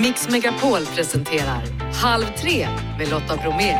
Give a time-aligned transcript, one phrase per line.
[0.00, 1.62] Mix Megapol presenterar
[1.94, 3.76] Halv tre med Lotta Bromé.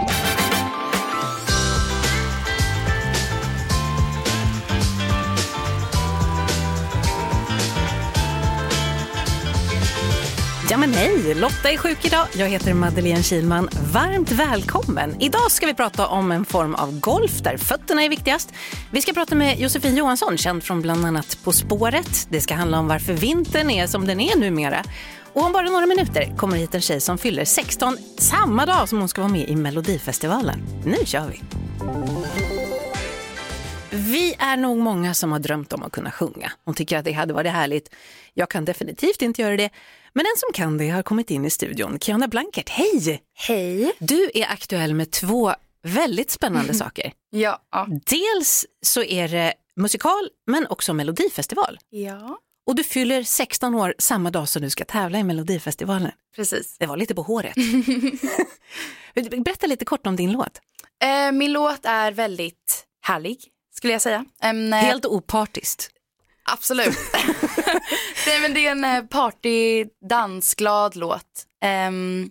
[10.70, 12.26] Ja men hej, Lotta är sjuk idag.
[12.32, 13.68] Jag heter Madeleine Kilman.
[13.92, 15.20] Varmt välkommen.
[15.20, 18.52] Idag ska vi prata om en form av golf där fötterna är viktigast.
[18.90, 22.26] Vi ska prata med Josefin Johansson, känd från bland annat På spåret.
[22.30, 24.84] Det ska handla om varför vintern är som den är numera.
[25.32, 28.98] Och om bara några minuter kommer hit en tjej som fyller 16 samma dag som
[28.98, 30.60] hon ska vara med i Melodifestivalen.
[30.84, 31.40] Nu kör vi!
[33.90, 36.52] Vi är nog många som har drömt om att kunna sjunga.
[36.64, 37.94] Hon tycker att det hade varit härligt.
[38.34, 39.70] Jag kan definitivt inte göra det.
[40.12, 41.98] Men en som kan det har kommit in i studion.
[42.00, 43.22] Kiana Blankert, hej!
[43.34, 43.92] Hej.
[43.98, 47.12] Du är aktuell med två väldigt spännande saker.
[47.30, 47.60] Ja.
[48.06, 51.78] Dels så är det musikal men också melodifestival.
[51.90, 52.38] Ja,
[52.68, 56.12] Och du fyller 16 år samma dag som du ska tävla i Melodifestivalen.
[56.36, 56.76] precis.
[56.78, 57.54] Det var lite på håret.
[59.44, 60.60] Berätta lite kort om din låt.
[61.02, 63.44] Eh, min låt är väldigt härlig,
[63.74, 64.24] skulle jag säga.
[64.40, 65.90] En, eh, Helt opartiskt.
[66.44, 66.98] Absolut.
[68.26, 71.46] Nej, men det är en eh, party, dansglad låt.
[71.64, 72.30] ehm,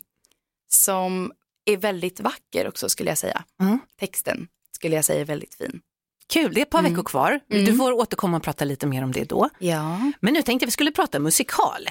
[0.69, 1.31] som
[1.65, 3.43] är väldigt vacker också, skulle jag säga.
[3.61, 3.79] Mm.
[3.99, 5.81] Texten skulle jag säga är väldigt fin.
[6.33, 6.91] Kul, det är ett par Mm.
[6.91, 7.39] veckor kvar.
[7.47, 9.49] Du får återkomma och prata lite mer om det då.
[9.59, 10.11] Ja.
[10.19, 11.89] Men nu tänkte jag vi skulle prata musikal.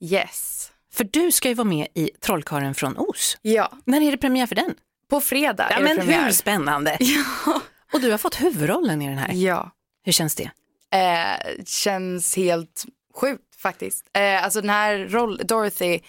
[0.00, 0.70] Yes.
[0.92, 3.38] För du ska ju vara med i Trollkarlen från Os.
[3.42, 3.72] Ja.
[3.84, 4.74] När är det premiär för den?
[5.10, 6.24] På fredag Ja, är det men premiär.
[6.24, 6.96] hur spännande!
[7.46, 7.60] Ja.
[7.92, 9.32] Och du har fått huvudrollen i den här.
[9.32, 9.70] ja.
[10.04, 10.50] Hur känns det?
[10.90, 14.04] Eh, känns helt sjukt faktiskt.
[14.12, 16.00] Eh, alltså den här roll, Dorothy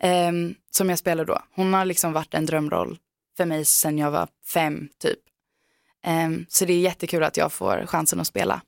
[0.00, 2.98] ehm, som jag spelar då, hon har liksom varit en drömroll
[3.36, 5.18] för mig sedan jag var fem typ.
[6.06, 8.60] Ehm, så det är jättekul att jag får chansen att spela.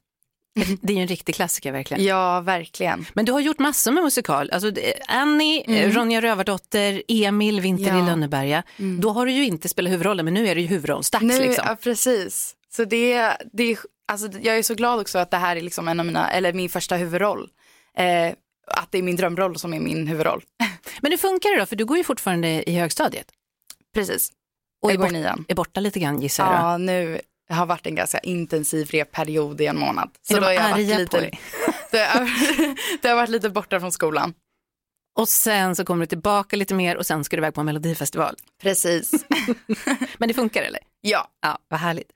[0.80, 2.04] Det är ju en riktig klassiker verkligen.
[2.04, 3.06] Ja, verkligen.
[3.14, 4.50] Men du har gjort massor med musikal.
[4.50, 4.72] Alltså,
[5.08, 5.92] Annie, mm.
[5.92, 8.02] Ronja Rövardotter, Emil, Vinter Ja.
[8.02, 8.62] i Lönneberga.
[9.00, 11.22] Då har du ju inte spelat huvudrollen men nu är det ju huvudrollsdags.
[11.22, 11.64] Nu, liksom.
[11.68, 12.56] ja, precis.
[12.72, 13.78] Så det, det,
[14.08, 16.52] alltså, jag är så glad också att det här är liksom en av mina, eller
[16.52, 17.48] min första huvudroll.
[17.96, 18.32] Eh,
[18.66, 20.42] att det är min drömroll som är min huvudroll.
[21.00, 21.66] Men hur funkar det då?
[21.66, 23.26] För du går ju fortfarande i högstadiet.
[23.94, 24.32] Precis.
[24.82, 25.44] Och är, bort, nian.
[25.48, 26.54] är borta lite grann gissar jag.
[26.62, 30.10] Ja, nu har varit en ganska intensiv reperiod i en månad.
[30.22, 31.20] Så Är då har jag varit lite,
[31.90, 32.30] det, har,
[33.02, 34.34] det har varit lite borta från skolan.
[35.18, 37.66] Och sen så kommer du tillbaka lite mer och sen ska du iväg på en
[37.66, 38.36] melodifestival.
[38.62, 39.10] Precis.
[40.18, 40.80] Men det funkar eller?
[41.00, 42.12] Ja, Ja, vad härligt.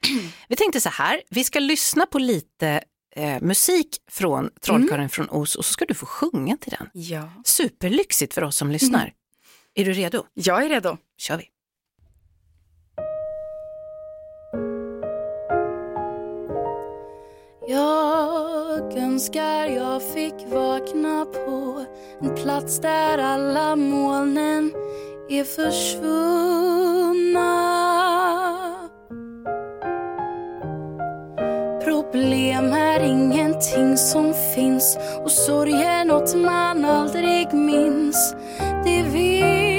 [0.48, 2.84] Vi tänkte så här, vi ska lyssna på lite
[3.16, 6.90] eh, musik från Trollkarlen från Os och så ska du få sjunga till den.
[6.92, 7.30] ja.
[7.44, 9.12] Superlyxigt för oss som lyssnar.
[9.74, 10.24] Är du redo?
[10.34, 10.96] Jag är redo.
[11.18, 11.44] kör vi.
[17.66, 21.84] Jag önskar jag fick vakna på
[22.20, 24.72] en plats där alla molnen
[25.28, 26.14] är försvunna.
[31.84, 38.34] Problem är ingenting som finns och sorg är något man aldrig minns.
[38.84, 39.73] Det vill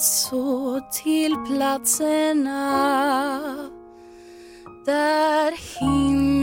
[0.00, 2.70] så till platserna
[4.86, 6.39] där himlen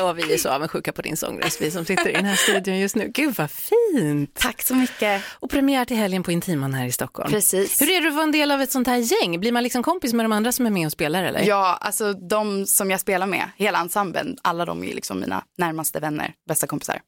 [0.00, 2.78] Alltså, vi är så avundsjuka på din sångröst, vi som sitter i den här studion
[2.78, 3.10] just nu.
[3.14, 4.34] Gud vad fint!
[4.34, 5.22] Tack så mycket.
[5.40, 7.30] Och premiär till helgen på Intiman här i Stockholm.
[7.30, 7.82] Precis.
[7.82, 9.40] Hur är det att vara en del av ett sånt här gäng?
[9.40, 11.40] Blir man liksom kompis med de andra som är med och spelar eller?
[11.40, 16.00] Ja, alltså de som jag spelar med, hela ensemblen, alla de är liksom mina närmaste
[16.00, 17.00] vänner, bästa kompisar.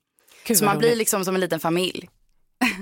[0.46, 0.98] Gud, Så man blir roligt.
[0.98, 2.08] liksom som en liten familj.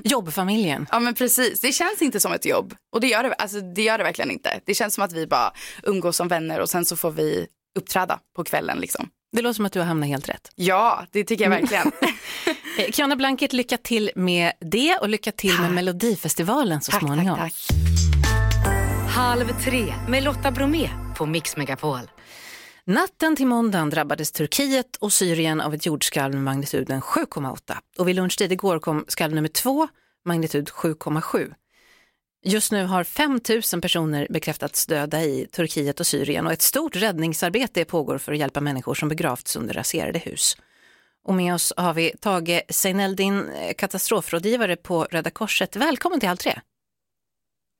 [0.04, 0.86] Jobbfamiljen.
[0.92, 2.74] Ja men precis, det känns inte som ett jobb.
[2.92, 4.60] Och det gör det, alltså, det gör det verkligen inte.
[4.66, 5.52] Det känns som att vi bara
[5.82, 7.46] umgås som vänner och sen så får vi
[7.78, 9.08] uppträda på kvällen liksom.
[9.36, 10.50] Det låter som att du har hamnat helt rätt.
[10.54, 11.92] Ja, det tycker jag verkligen.
[12.78, 17.36] Eh, Kiana Blankert, lycka till med det och lycka till med Melodifestivalen så tack, småningom.
[17.36, 17.76] tack, tack.
[19.08, 22.00] Halv tre med Lotta Bromé på Mix Megapol.
[22.84, 28.16] Natten till måndagen drabbades Turkiet och Syrien av ett jordskalv med magnituden 7,8 och vid
[28.16, 29.88] lunchtid igår kom skalv nummer två,
[30.24, 31.52] magnitud 7,7.
[32.48, 33.40] Just nu har 5
[33.72, 38.38] 000 personer bekräftats döda i Turkiet och Syrien och ett stort räddningsarbete pågår för att
[38.38, 40.56] hjälpa människor som begravts under raserade hus.
[41.24, 45.76] Och med oss har vi Tage Seineldin, katastrofrådgivare på Röda Korset.
[45.76, 46.60] Välkommen till Halv tre.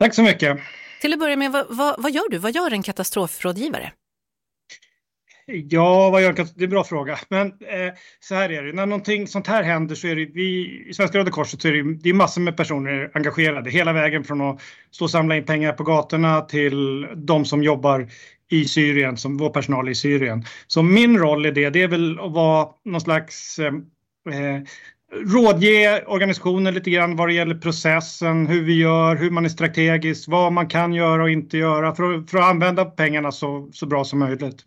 [0.00, 0.58] Tack så mycket.
[1.00, 2.38] Till att börja med, vad, vad, vad gör du?
[2.38, 3.92] Vad gör en katastrofrådgivare?
[5.48, 7.19] Ja, vad jag kan, Det är en bra fråga.
[7.28, 10.84] Men eh, så här är det, när någonting sånt här händer så är det vi
[10.88, 14.25] i Svenska Röda Korset så är det, det är massor med personer engagerade hela vägen
[14.25, 14.60] från att
[14.90, 18.08] stå och samla in pengar på gatorna till de som jobbar
[18.50, 20.44] i Syrien, som vår personal i Syrien.
[20.66, 23.75] Så min roll i det, det är väl att vara någon slags eh,
[24.34, 24.62] eh
[25.12, 30.28] rådge organisationen lite grann vad det gäller processen, hur vi gör, hur man är strategisk,
[30.28, 33.87] vad man kan göra och inte göra för att, för att använda pengarna så, så
[33.87, 34.64] bra som möjligt.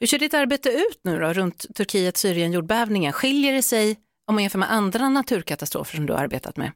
[0.00, 3.12] Hur ser ditt arbete ut nu då runt Turkiet, Syrien, jordbävningen?
[3.12, 6.72] Skiljer det sig om man jämför med andra naturkatastrofer som du har arbetat med?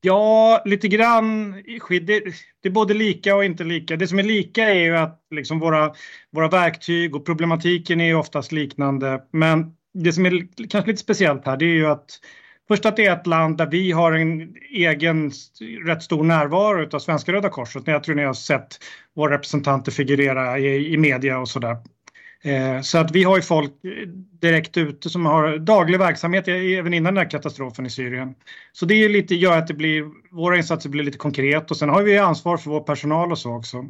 [0.00, 1.52] Ja, lite grann.
[1.88, 2.20] Det,
[2.60, 3.96] det är både lika och inte lika.
[3.96, 5.94] Det som är lika är ju att liksom våra,
[6.30, 9.22] våra verktyg och problematiken är oftast liknande.
[9.30, 12.20] Men det som är kanske lite speciellt här det är ju att
[12.68, 15.30] Först att det är ett land där vi har en egen
[15.86, 17.82] rätt stor närvaro av Svenska Röda Korset.
[17.86, 18.78] Jag tror ni har sett
[19.16, 21.76] våra representanter figurera i, i media och sådär.
[22.44, 24.08] Eh, så att vi har ju folk eh,
[24.40, 28.34] direkt ute som har daglig verksamhet även innan den här katastrofen i Syrien.
[28.72, 31.88] Så det är lite, gör att det blir, våra insatser blir lite konkret och sen
[31.88, 33.84] har vi ansvar för vår personal och så också.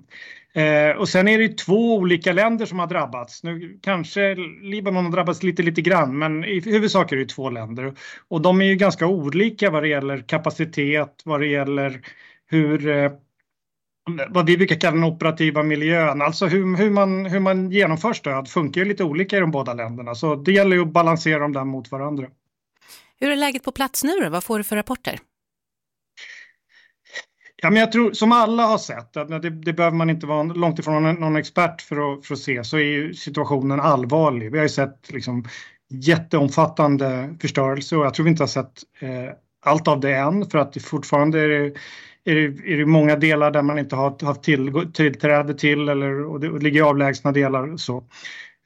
[0.53, 3.43] Eh, och sen är det två olika länder som har drabbats.
[3.43, 7.95] Nu kanske Libanon har drabbats lite, lite grann, men i huvudsak är det två länder.
[8.29, 12.01] Och de är ju ganska olika vad det gäller kapacitet, vad det gäller
[12.47, 13.13] hur eh,
[14.29, 18.49] vad vi brukar kalla den operativa miljön, alltså hur, hur, man, hur man genomför stöd
[18.49, 20.15] funkar ju lite olika i de båda länderna.
[20.15, 22.27] Så det gäller ju att balansera dem där mot varandra.
[23.21, 24.29] Hur är läget på plats nu då?
[24.29, 25.19] Vad får du för rapporter?
[27.57, 30.79] Ja, men jag tror som alla har sett, det, det behöver man inte vara långt
[30.79, 34.53] ifrån någon, någon expert för att, för att se, så är situationen allvarlig.
[34.53, 35.45] Vi har ju sett liksom,
[35.91, 39.35] jätteomfattande förstörelse och jag tror vi inte har sett eh,
[39.65, 41.73] allt av det än för att det fortfarande är det,
[42.25, 46.25] är det, är det många delar där man inte har haft till, tillträde till eller
[46.25, 47.77] och det, och det ligger avlägsna delar.
[47.77, 48.05] Så.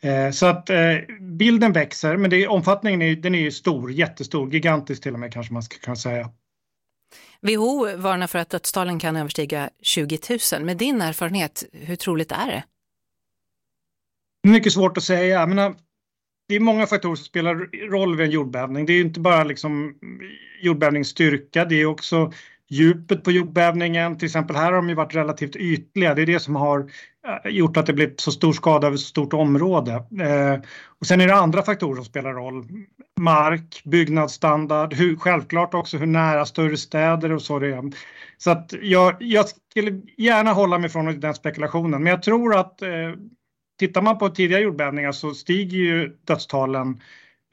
[0.01, 4.53] Eh, så att eh, bilden växer men det, omfattningen är, den är ju stor, jättestor,
[4.53, 6.31] gigantisk till och med kanske man ska kunna säga.
[7.41, 10.19] WHO varnar för att dödstalen kan överstiga 20
[10.53, 10.65] 000.
[10.65, 12.65] Med din erfarenhet, hur troligt är det?
[14.49, 15.41] Mycket svårt att säga.
[15.41, 15.75] Jag menar,
[16.49, 17.55] det är många faktorer som spelar
[17.91, 18.87] roll vid en jordbävning.
[18.87, 19.95] Det är inte bara liksom
[20.61, 22.33] jordbävningsstyrka, det är också
[22.69, 24.19] djupet på jordbävningen.
[24.19, 26.15] Till exempel här har de ju varit relativt ytliga.
[26.15, 26.91] Det är det som har
[27.45, 29.93] eh, gjort att det blivit så stor skada över så stort område.
[29.93, 30.61] Eh,
[31.01, 32.67] och sen är det andra faktorer som spelar roll.
[33.21, 37.93] Mark, byggnadsstandard, hur, självklart också hur nära större städer och så det är.
[38.37, 42.03] Så att jag, jag skulle gärna hålla mig från den spekulationen.
[42.03, 42.89] Men jag tror att eh,
[43.79, 47.01] tittar man på tidigare jordbävningar så stiger ju dödstalen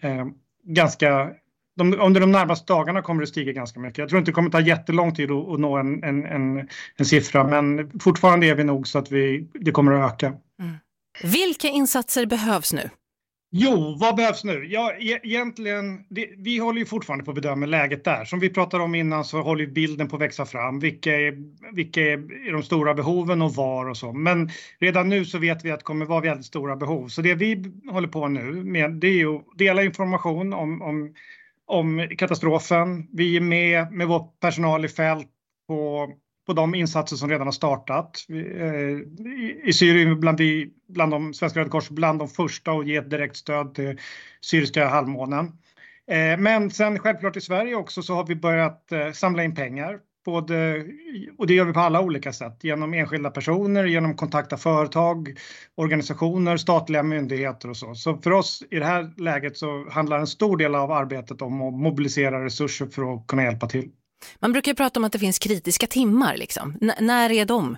[0.01, 0.25] eh,
[0.63, 1.31] ganska
[1.75, 3.97] de, under de närmaste dagarna kommer det stiga ganska mycket.
[3.97, 7.05] Jag tror inte det kommer ta jättelång tid att, att nå en, en, en, en,
[7.05, 10.27] siffra men fortfarande är vi nog så att vi, det kommer att öka.
[10.27, 10.75] Mm.
[11.23, 12.89] Vilka insatser behövs nu?
[13.57, 14.65] Jo, vad behövs nu?
[14.65, 18.25] Ja, e egentligen, det, vi håller ju fortfarande på att bedöma läget där.
[18.25, 20.79] Som vi pratade om innan så håller bilden på att växa fram.
[20.79, 21.33] Vilka är,
[21.75, 24.13] vilka är de stora behoven och var och så.
[24.13, 27.07] Men redan nu så vet vi att det kommer vara väldigt stora behov.
[27.07, 31.13] Så det vi håller på nu med det är ju att dela information om, om
[31.65, 33.07] om katastrofen.
[33.13, 35.27] Vi är med med vår personal i fält
[35.67, 36.09] på,
[36.47, 38.25] på de insatser som redan har startat.
[38.29, 42.95] Eh, I Syrien bland, vi, bland de svenska Röda Kors bland de första att ge
[42.95, 43.99] ett direkt stöd till
[44.41, 45.45] syriska halvmånen.
[46.07, 49.99] Eh, men sen självklart i Sverige också så har vi börjat eh, samla in pengar
[50.25, 50.85] Både,
[51.37, 55.37] och det gör vi på alla olika sätt, genom enskilda personer, genom att kontakta företag,
[55.75, 57.95] organisationer, statliga myndigheter och så.
[57.95, 61.61] Så för oss i det här läget så handlar en stor del av arbetet om
[61.61, 63.91] att mobilisera resurser för att kunna hjälpa till.
[64.39, 66.37] Man brukar prata om att det finns kritiska timmar.
[66.37, 66.77] Liksom.
[66.81, 67.77] N när är de?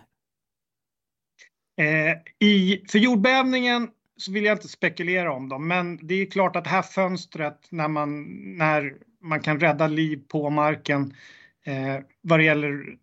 [1.82, 6.56] Eh, i, för jordbävningen så vill jag inte spekulera om dem, men det är klart
[6.56, 8.24] att det här fönstret när man,
[8.58, 11.14] när man kan rädda liv på marken
[11.68, 12.98] Eh, vad det gäller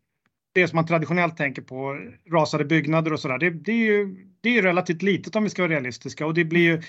[0.54, 1.98] det som man traditionellt tänker på,
[2.32, 5.62] rasade byggnader och sådär, det, det, är ju det är relativt litet om vi ska
[5.62, 6.82] vara realistiska och det blir ju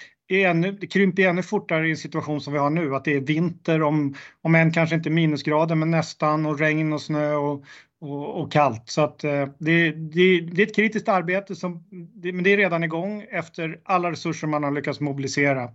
[0.43, 3.19] ännu, det krymper ännu fortare i en situation som vi har nu, att det är
[3.19, 7.63] vinter om, om än kanske inte minusgrader men nästan och regn och snö och,
[8.01, 8.83] och, och kallt.
[8.85, 12.57] Så att, eh, det, det, det, är ett kritiskt arbete, som, det, men det är
[12.57, 15.69] redan igång efter alla resurser man har lyckats mobilisera.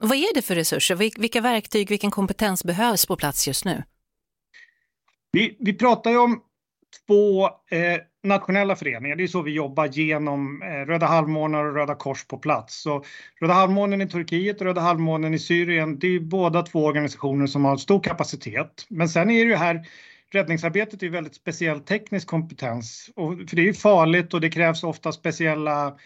[0.00, 0.94] vad är det för resurser?
[1.20, 3.82] Vilka verktyg, vilken kompetens behövs på plats just nu?
[5.34, 6.40] Vi, vi pratar ju om
[7.06, 9.16] två eh, nationella föreningar.
[9.16, 12.82] Det är så vi jobbar genom eh, Röda halvmånen och Röda kors på plats.
[12.82, 13.04] Så
[13.40, 17.64] Röda halvmånen i Turkiet och Röda halvmånen i Syrien, det är båda två organisationer som
[17.64, 18.86] har stor kapacitet.
[18.88, 19.86] Men sen är det ju här
[20.32, 23.10] räddningsarbetet är väldigt speciell teknisk kompetens.
[23.16, 25.96] Och, för det är ju farligt och det krävs ofta speciella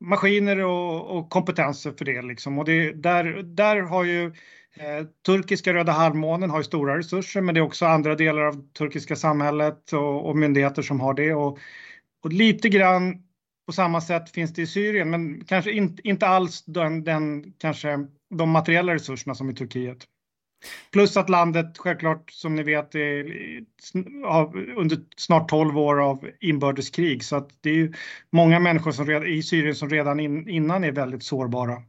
[0.00, 2.22] maskiner och, och kompetenser för det.
[2.22, 2.58] Liksom.
[2.58, 4.32] Och det, där, där har ju
[4.80, 8.72] Eh, turkiska Röda halvmånen har ju stora resurser men det är också andra delar av
[8.72, 11.34] turkiska samhället och, och myndigheter som har det.
[11.34, 11.58] Och,
[12.24, 13.22] och, lite grann
[13.66, 18.06] på samma sätt finns det i Syrien men kanske inte, inte alls den, den, kanske
[18.30, 20.04] de materiella resurserna som i Turkiet.
[20.92, 23.24] Plus att landet självklart som ni vet är
[24.76, 27.92] under snart 12 år av inbördeskrig så att det är ju
[28.30, 31.82] många människor som redan, i Syrien som redan in, innan är väldigt sårbara.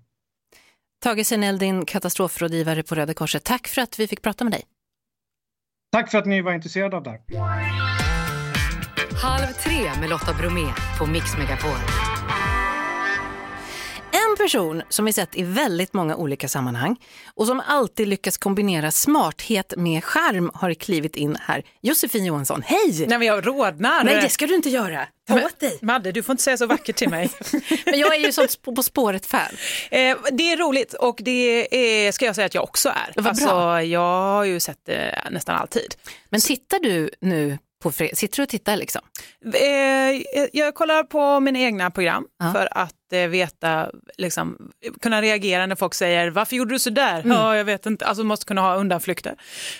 [1.03, 3.43] Tage Seneldin, katastrofrådgivare på Röda Korset.
[3.43, 4.63] Tack för att vi fick prata med dig.
[5.91, 7.19] Tack för att ni var intresserade av det här.
[9.23, 10.67] Halv tre med Lotta Bromé
[10.99, 11.77] på Mix Megapol.
[14.39, 16.95] Person som vi sett i väldigt många olika sammanhang
[17.35, 21.63] och som alltid lyckas kombinera smarthet med charm har klivit in här.
[21.81, 23.05] Josefin Johansson, hej!
[23.07, 24.03] Nej men jag rodnar.
[24.03, 25.07] Nej det ska du inte göra.
[25.27, 25.79] Ta men, åt dig.
[25.81, 27.29] Madde, du får inte säga så vackert till mig.
[27.85, 29.55] men jag är ju sånt På spåret-fan.
[29.91, 31.75] Eh, det är roligt och det
[32.07, 33.13] är, ska jag säga att jag också är.
[33.15, 33.83] Vad alltså, bra.
[33.83, 35.95] Jag har ju sett det nästan alltid.
[36.29, 39.01] Men tittar du nu på Sitter du och tittar liksom?
[39.53, 42.53] Eh, jag kollar på mina egna program Ja.
[42.53, 47.19] för att veta, liksom, kunna reagera när folk säger varför gjorde du så där?
[47.19, 47.31] Mm.
[47.31, 49.35] Ja, jag vet inte, alltså måste kunna ha undanflykter.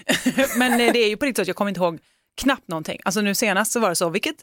[0.57, 1.99] Men eh, det är ju på riktigt så att jag kommer inte ihåg
[2.41, 2.99] knappt någonting.
[3.05, 4.35] Alltså nu senast så var det så, vilket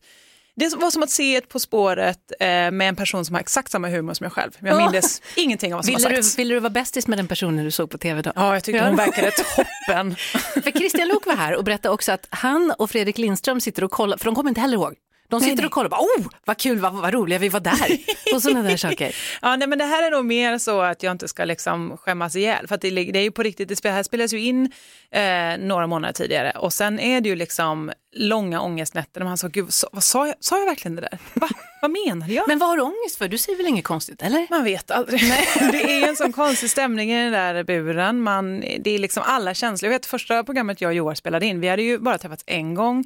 [0.59, 3.71] det var som att se ett På spåret eh, med en person som har exakt
[3.71, 4.50] samma humor som jag själv.
[4.61, 6.38] Jag mindes ingenting av vad som Ville har du, sagts.
[6.38, 8.33] ville du vara bästis med den personen du såg på tv då?
[8.35, 8.87] Ja, jag tyckte Ja.
[8.87, 10.16] hon verkade toppen.
[10.64, 13.90] För Christian Luuk var här och berättade också att han och Fredrik Lindström sitter och
[13.90, 14.95] kollar, för de kommer inte heller ihåg.
[15.28, 15.66] De sitter nej.
[15.66, 17.99] och kollar och bara, oh vad kul, vad, vad roliga vi var där.
[18.35, 19.16] och sådana där saker.
[19.42, 22.37] Ja, nej, men det här är nog mer så att jag inte ska liksom skämmas
[22.37, 22.68] ihjäl.
[22.68, 24.73] För att det, det är ju på riktigt, det spel- här spelas ju in
[25.11, 25.23] eh,
[25.59, 29.73] några månader tidigare och sen är det ju liksom långa ångestnätter när man sa, gud,
[29.73, 31.18] så, vad sa, jag, sa jag verkligen det där?
[31.35, 31.49] Va?
[31.83, 32.49] vad menade jag?
[32.49, 33.28] Men vad har du ångest för?
[33.28, 34.47] Du säger väl inget konstigt, eller?
[34.50, 35.21] Man vet aldrig.
[35.73, 38.21] det är ju en sån konstig stämning i den där buren.
[38.21, 39.92] Man, det är liksom alla känslor.
[39.92, 42.75] Jag vet första programmet jag och Joar spelade in, vi hade ju bara träffats en
[42.75, 43.04] gång,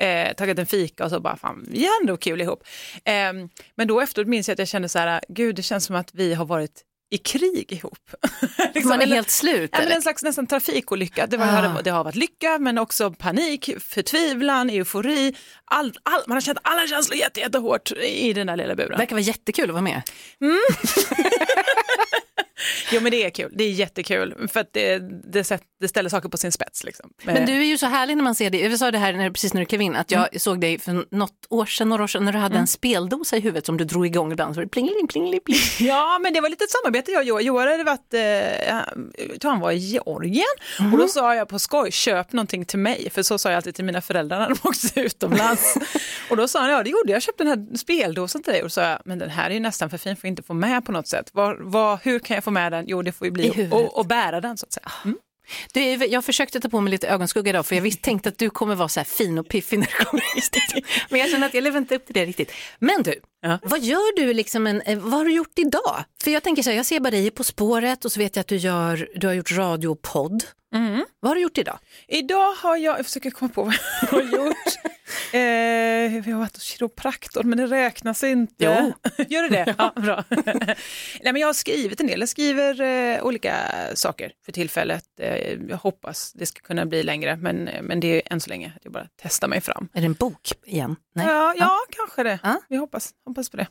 [0.00, 2.64] eh, tagit en fika och så bara, fan, vi har ändå kul ihop.
[3.04, 3.12] Eh,
[3.76, 6.10] men då efteråt minns jag att jag kände så här, gud det känns som att
[6.14, 7.98] vi har varit i krig ihop.
[8.74, 9.70] Liksom, Man är eller- helt slut.
[9.72, 11.26] Ja, men en slags nästan trafikolycka.
[11.26, 11.82] Det, var, Ah.
[11.84, 15.34] det har varit lycka men också panik, förtvivlan, eufori.
[15.64, 18.98] All, all, man har känt alla känslor jätte, jättehårt i den där lilla buren.
[18.98, 20.02] verkar vara jättekul att vara med.
[22.92, 24.98] Jo men det är kul, det är jättekul för att det,
[25.32, 26.84] det, det ställer saker på sin spets.
[26.84, 27.10] Liksom.
[27.24, 28.60] Men du är ju så härlig när man ser dig.
[28.60, 31.16] Jag sa det här när, precis när du klev in, att jag såg dig för
[31.16, 33.84] något år sedan, några år sedan när du hade en speldosa i huvudet som du
[33.84, 34.54] drog igång ibland.
[34.54, 35.58] Så var det plingeling, plingeling, pling.
[35.88, 37.40] Ja men det var lite ett samarbete jag och Joar.
[37.40, 40.44] Joar hade varit, eh, han var i Georgien
[40.92, 43.10] och då sa jag på skoj, köp någonting till mig.
[43.10, 45.76] För så sa jag alltid till mina föräldrar när de åkte utomlands.
[46.30, 48.62] och då sa han, ja det gjorde jag, jag köpte den här speldosan till dig.
[48.62, 50.42] Och då sa jag, men den här är ju nästan för fin för att inte
[50.42, 51.30] få med på något sätt.
[51.32, 52.79] Var, var, hur kan jag få med den?
[52.86, 54.92] Jo det får ju bli och, och bära den så att säga.
[55.04, 55.16] Mm.
[55.72, 58.50] Du, jag försökte ta på mig lite ögonskugga idag för jag visst tänkte att du
[58.50, 60.84] kommer vara så här fin och piffig när det kommer hit.
[61.10, 62.52] Men jag känner att jag lever inte upp till det riktigt.
[62.78, 63.58] Men du, Ja.
[63.62, 66.04] vad gör du liksom en, eh, vad har du gjort idag?
[66.22, 68.40] För jag tänker så här, jag ser bara dig På spåret och så vet jag
[68.40, 70.44] att du, gör, du har gjort radio och podd.
[70.74, 71.04] Mm.
[71.20, 71.78] Vad har du gjort idag?
[72.08, 74.56] Idag har jag, jag försöker komma på vad jag har gjort.
[75.32, 78.54] Eh, vi har varit hos kiropraktor men det räknas inte.
[78.64, 78.92] Jo.
[79.28, 79.74] Gör det det?
[79.78, 80.24] Ja, bra.
[81.22, 83.54] Nej, men jag har skrivit en del, jag skriver eh, olika
[83.94, 85.04] saker för tillfället.
[85.20, 88.72] Eh, jag hoppas det ska kunna bli längre men, men det är än så länge
[88.76, 89.88] att jag bara testar mig fram.
[89.92, 90.96] Är det en bok igen?
[91.14, 91.26] Nej.
[91.26, 92.38] Ja, ja, kanske det.
[92.42, 92.60] Ja.
[92.68, 93.66] Vi hoppas, hoppas på det.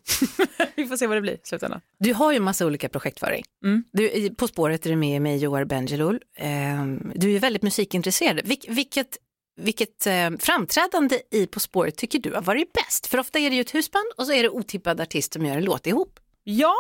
[0.76, 1.82] vi får se vad det blir i slutändan.
[2.00, 3.44] Du har ju massa olika projekt för dig.
[3.64, 3.84] Mm.
[3.92, 6.20] Du, på spåret är du med med Joar Bendjelloul.
[6.38, 8.42] Ehm, du är väldigt musikintresserad.
[8.44, 9.18] Vilk, vilket
[9.60, 13.08] vilket eh, framträdande i På spåret tycker du har varit bäst?
[13.08, 15.58] För ofta är det ju ett husband och så är det otippad artist som gör
[15.58, 16.20] en låt ihop.
[16.44, 16.76] Ja,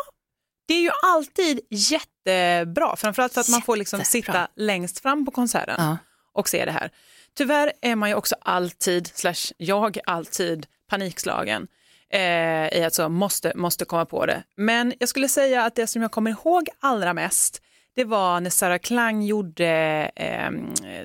[0.68, 5.32] det är ju alltid jättebra, framförallt för att man får liksom sitta längst fram på
[5.32, 5.76] konserten.
[5.78, 5.98] Ja.
[6.34, 6.92] och se det här.
[7.34, 11.68] Tyvärr är man ju också alltid, slash jag alltid panikslagen
[12.10, 14.44] eh, i att så måste, måste komma på det.
[14.56, 17.62] Men jag skulle säga att det som jag kommer ihåg allra mest
[17.96, 19.68] det var när Sarah Klang gjorde
[20.16, 20.52] eh,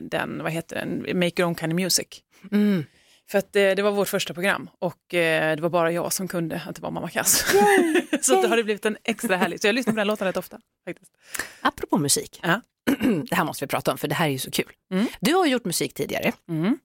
[0.01, 2.07] den, vad heter den, Make Your Own Kind of Music.
[2.53, 2.85] Mm.
[3.31, 6.29] För att eh, det var vårt första program och eh, det var bara jag som
[6.29, 7.45] kunde att det var Mamma Kass.
[8.23, 10.37] så då har det blivit en extra härlig, så jag lyssnar på den låten rätt
[10.37, 10.61] ofta.
[10.89, 11.13] Faktiskt.
[11.61, 12.61] Apropå musik, Ja.
[13.31, 14.73] det här måste vi prata om för det här är ju så kul.
[14.93, 15.07] Mm.
[15.21, 16.79] Du har gjort musik tidigare, Mm.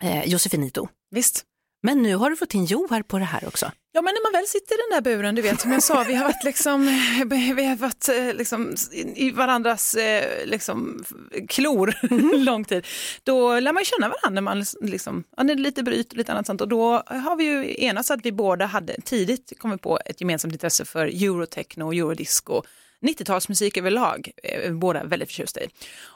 [0.00, 0.88] eh, Josefinito.
[1.10, 1.44] Visst.
[1.82, 3.72] Men nu har du fått in Joar på det här också.
[3.94, 6.04] Ja men när man väl sitter i den där buren, du vet som jag sa,
[6.08, 6.84] vi har varit, liksom,
[7.26, 8.74] vi har varit eh, liksom,
[9.14, 11.04] i varandras eh, liksom,
[11.48, 11.94] klor
[12.44, 12.86] lång tid.
[13.22, 16.32] Då lär man känna varandra när man liksom, ja, det är lite bryt och lite
[16.32, 16.60] annat sånt.
[16.60, 20.54] Och då har vi ju enats att vi båda hade tidigt kommit på ett gemensamt
[20.54, 22.62] intresse för eurotechno och eurodisco.
[23.02, 25.68] 90-talsmusik överlag, eh, båda väldigt förtjusta i.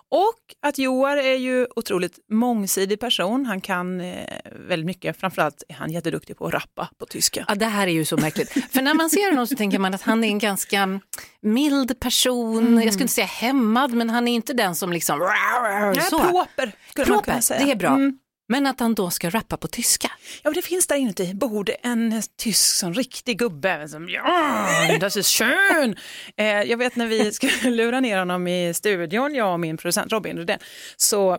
[0.08, 3.46] Och att Joar är ju otroligt mångsidig person.
[3.46, 4.26] Han kan eh,
[4.68, 7.44] väldigt mycket, framförallt är han jätteduktig på att rappa på tyska.
[7.48, 8.52] Ja, det här är ju så märkligt.
[8.72, 11.00] För när man ser honom så tänker man att han är en ganska
[11.42, 12.82] mild person.
[12.82, 15.20] Jag skulle inte säga hämmad, men han är inte den som liksom...
[15.20, 16.18] Ja, Så.
[16.18, 17.64] proper, skulle man kunna Proper, säga.
[17.64, 17.88] det är bra.
[17.90, 18.18] Mm.
[18.48, 20.10] Men att han då ska rappa på tyska.
[20.42, 24.68] Ja, det finns där inuti, bor det en tysk, sån riktig gubbe som ja,
[25.00, 25.96] das ist schön.
[26.36, 30.12] Eh, jag vet när vi skulle lura ner honom i studion, jag och min producent
[30.12, 30.58] Robin Rydén,
[30.96, 31.38] så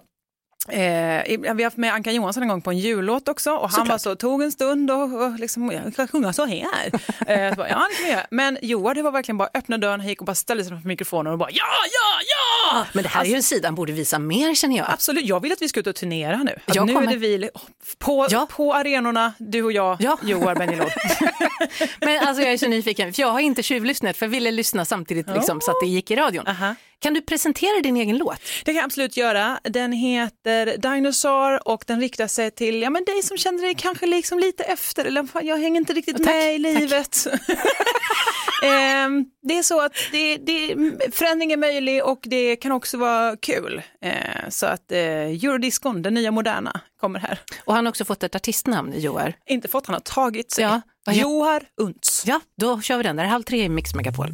[0.70, 3.88] Eh, vi har haft med Anka Johansson en gång på en jullåt också och han
[3.88, 6.86] var så, tog en stund och, och liksom, jag kan sjunga så här.
[7.28, 8.28] eh, så bara, ja, det.
[8.32, 10.88] Men Joar, det var verkligen bara öppna dörren, han gick och bara ställde sig framför
[10.88, 12.86] mikrofonen och bara ja, ja, ja!
[12.94, 14.86] Men det här är ju en sida han borde visa mer känner jag.
[14.90, 16.60] Absolut, jag vill att vi ska ut och turnera nu.
[16.66, 17.08] Att Jag nu kommer.
[17.08, 17.50] är det vi
[17.98, 18.48] på, Ja.
[18.52, 20.18] på arenorna, du och jag, Ja.
[20.24, 20.92] Joar Benjelot.
[22.02, 24.86] Men alltså jag är så nyfiken, för jag har inte tjuvlyssnat för jag ville lyssna
[24.86, 26.48] samtidigt liksom, så att det gick i radion.
[26.48, 26.76] Aha.
[27.00, 28.40] Kan du presentera din egen låt?
[28.66, 29.60] Det kan jag absolut göra.
[29.64, 34.06] Den heter Dinosaur och den riktar sig till ja, men dig som känner dig kanske
[34.06, 35.06] liksom lite efter.
[35.06, 37.28] Eller, jag hänger inte riktigt Tack, med i livet.
[38.64, 40.76] Ehm, det är så att det, det,
[41.12, 43.82] förändring är möjlig och det kan också vara kul.
[44.02, 47.40] Ehm, så att eh, Eurodiscon, den nya moderna, kommer här.
[47.66, 49.34] Och han har också fått ett artistnamn, Joar.
[49.50, 50.64] Inte fått, han har tagit sig.
[50.64, 52.24] Ja, Johar Unts.
[52.28, 53.16] Ja, då kör vi den.
[53.16, 54.30] Det är halv tre i Mix Megapol.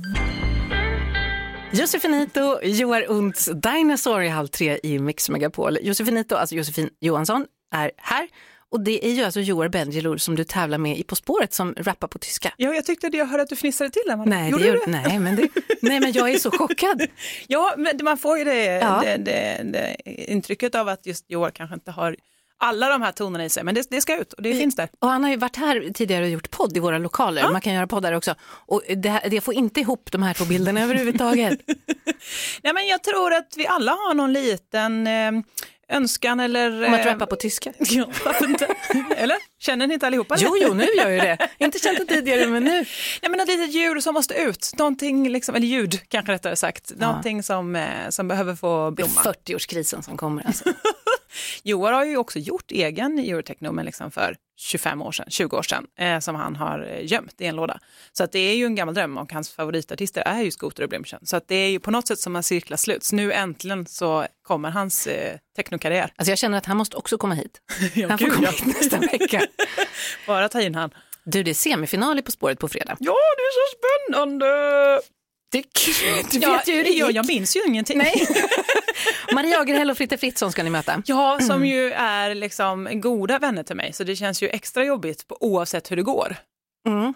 [1.74, 5.78] Josefinito, Joar Unts, Dinosaur i halv tre i Mix Megapol.
[5.82, 8.28] Josefinito, alltså Josefin Johansson, är här.
[8.72, 11.76] Och det är ju alltså Joar Bendjelloul som du tävlar med i På spåret som
[11.78, 12.54] rappar på tyska.
[12.58, 14.18] Ja, jag tyckte det, jag hörde att du fnissade till där.
[14.26, 15.48] Nej, det gör, nej, men det,
[15.82, 17.02] nej, men jag är så chockad.
[17.48, 19.02] Ja, men man får ju det, Ja.
[19.06, 19.96] det, det, det
[20.32, 22.16] intrycket av att just Joar kanske inte har
[22.64, 24.90] alla de här tonerna i sig, men det, det ska ut och det finns där.
[25.00, 27.50] Och han har ju varit här tidigare och gjort podd i våra lokaler.
[27.52, 28.36] Man kan göra poddar också.
[28.44, 31.60] Och det, det får inte ihop de här två bilderna överhuvudtaget.
[32.64, 35.32] Nej, men jag tror att vi alla har någon liten eh,
[35.90, 36.88] önskan eller...
[36.88, 37.74] Om att eh, rappa på tyska.
[37.80, 38.08] Ja?
[39.18, 39.38] Eller?
[39.60, 40.42] Känner ni inte allihopa det?
[40.44, 41.50] Jo, jo, nu gör jag det.
[41.66, 42.86] Inte känt det tidigare, men nu.
[43.22, 46.92] Nej, men ett litet ljud som måste ut, någonting liksom, eller ljud kanske rättare sagt,
[46.96, 49.22] någonting som, eh, som behöver få Det är blomma.
[49.24, 50.48] 40-årskrisen som kommer.
[50.48, 50.64] Alltså.
[51.64, 55.62] Joar har ju också gjort egen Eurotechno men liksom för 25 år sedan, 20 år
[55.64, 57.80] sedan, eh, som han har eh, gömt i en låda.
[58.12, 60.90] Så att det är ju en gammal dröm och hans favoritartister är ju Scooter och
[60.90, 61.20] Blimchen.
[61.26, 63.04] Så att det är ju på något sätt som en cirklar slut.
[63.04, 66.14] Så nu äntligen så kommer hans eh, technokarriär.
[66.16, 67.62] Alltså jag känner att han måste också komma hit.
[67.94, 68.66] Ja, Han får gud, komma ja.
[68.66, 69.42] hit nästa vecka.
[70.28, 70.92] Bara ta in han.
[71.24, 72.98] Du, det är semifinal i På spåret på fredag.
[73.00, 74.46] Ja, det är så spännande!
[76.32, 77.18] Du, du Ja, vet ju hur det jag, gick.
[77.18, 77.98] jag minns ju ingenting.
[77.98, 78.28] Nej.
[79.34, 81.02] Maria Agerhäll och Fritte Fritzson ska ni möta.
[81.06, 85.28] Ja, som ju är liksom goda vänner till mig, så det känns ju extra jobbigt
[85.28, 86.36] på, oavsett hur det går.
[86.88, 87.14] Mm.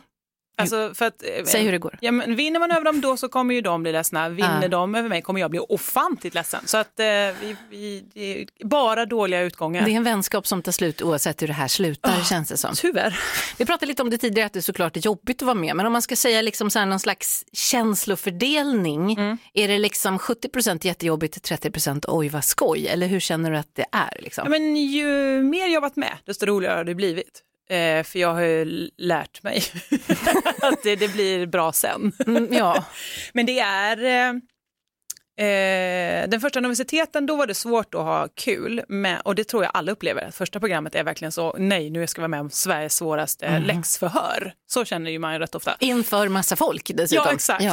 [0.61, 1.97] Alltså för att, eh, Säg hur det går.
[2.01, 4.29] Ja, men vinner man över dem då så kommer ju de bli ledsna.
[4.29, 4.67] Vinner Ja.
[4.67, 6.61] de över mig kommer jag bli ofantligt ledsen.
[6.65, 9.85] Så att eh, vi, vi, det är bara dåliga utgångar.
[9.85, 12.71] Det är en vänskap som tar slut oavsett hur det här slutar känns det som.
[12.75, 13.19] Tyvärr.
[13.57, 15.85] Vi pratade lite om det tidigare att det såklart är jobbigt att vara med men
[15.85, 19.17] om man ska säga liksom så här någon slags känslofördelning
[19.53, 23.85] är det liksom 70% jättejobbigt 30% oj vad skoj eller hur känner du att det
[23.91, 24.17] är?
[24.21, 24.43] Liksom?
[24.45, 25.07] Ja, men ju
[25.43, 27.43] mer varit med desto roligare har det blivit.
[27.69, 29.63] Eh, för jag har ju lärt mig
[30.61, 32.11] att det, det blir bra sen.
[32.27, 32.85] Mm, ja.
[33.33, 34.03] Men det är...
[34.03, 34.35] Eh,
[35.47, 38.83] eh, den första universiteten, då var det svårt att ha kul.
[38.87, 40.31] Med, och det tror jag alla upplever.
[40.31, 44.53] Första programmet är verkligen så, nej nu ska jag vara med om Sveriges svåraste läxförhör.
[44.67, 45.75] Så känner ju man ju rätt ofta.
[45.79, 47.25] Inför massa folk dessutom.
[47.27, 47.63] Ja, exakt.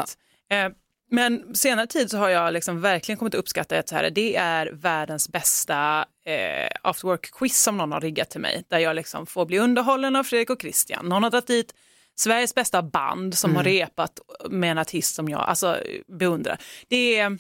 [0.48, 0.57] Ja.
[0.57, 0.72] Eh,
[1.11, 4.37] men senare tid så har jag liksom verkligen kommit att uppskatta att så här, det
[4.37, 8.64] är världens bästa eh, after work-quiz som någon har riggat till mig.
[8.68, 11.08] Där jag liksom får bli underhållen av Fredrik och Christian.
[11.08, 11.74] Någon har dragit dit
[12.16, 16.60] Sveriges bästa band som har repat med en artist som jag alltså, beundrar.
[16.88, 17.38] Det är,